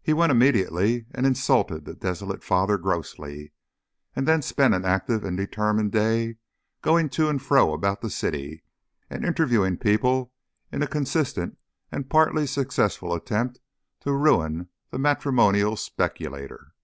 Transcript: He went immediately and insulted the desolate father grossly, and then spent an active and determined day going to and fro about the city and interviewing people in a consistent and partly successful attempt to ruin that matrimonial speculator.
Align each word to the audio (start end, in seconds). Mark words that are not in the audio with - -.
He 0.00 0.12
went 0.12 0.30
immediately 0.30 1.06
and 1.10 1.26
insulted 1.26 1.84
the 1.84 1.94
desolate 1.94 2.44
father 2.44 2.78
grossly, 2.78 3.50
and 4.14 4.24
then 4.24 4.40
spent 4.40 4.72
an 4.72 4.84
active 4.84 5.24
and 5.24 5.36
determined 5.36 5.90
day 5.90 6.36
going 6.80 7.08
to 7.18 7.28
and 7.28 7.42
fro 7.42 7.72
about 7.74 8.00
the 8.00 8.08
city 8.08 8.62
and 9.10 9.24
interviewing 9.24 9.76
people 9.76 10.32
in 10.70 10.80
a 10.80 10.86
consistent 10.86 11.58
and 11.90 12.08
partly 12.08 12.46
successful 12.46 13.12
attempt 13.12 13.58
to 14.02 14.12
ruin 14.12 14.68
that 14.92 14.98
matrimonial 15.00 15.74
speculator. 15.74 16.74